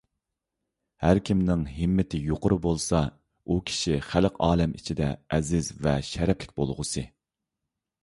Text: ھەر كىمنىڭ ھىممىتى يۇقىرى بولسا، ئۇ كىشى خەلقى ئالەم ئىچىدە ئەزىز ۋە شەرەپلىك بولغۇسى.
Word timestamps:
ھەر 1.03 1.19
كىمنىڭ 1.29 1.65
ھىممىتى 1.73 2.21
يۇقىرى 2.31 2.57
بولسا، 2.65 3.03
ئۇ 3.45 3.59
كىشى 3.69 4.01
خەلقى 4.09 4.43
ئالەم 4.49 4.77
ئىچىدە 4.81 5.13
ئەزىز 5.39 5.73
ۋە 5.87 5.97
شەرەپلىك 6.13 6.61
بولغۇسى. 6.61 7.11